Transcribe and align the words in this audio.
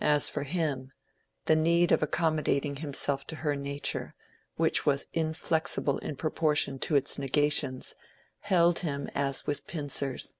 As 0.00 0.30
for 0.30 0.44
him, 0.44 0.92
the 1.44 1.54
need 1.54 1.92
of 1.92 2.02
accommodating 2.02 2.76
himself 2.76 3.26
to 3.26 3.36
her 3.36 3.54
nature, 3.54 4.14
which 4.56 4.86
was 4.86 5.08
inflexible 5.12 5.98
in 5.98 6.16
proportion 6.16 6.78
to 6.78 6.96
its 6.96 7.18
negations, 7.18 7.94
held 8.40 8.78
him 8.78 9.10
as 9.14 9.46
with 9.46 9.66
pincers. 9.66 10.36